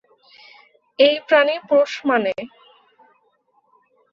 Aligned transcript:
এই 0.99 1.15
প্রাণী 1.27 1.55
পোষ 1.69 1.91
মানে। 2.05 2.33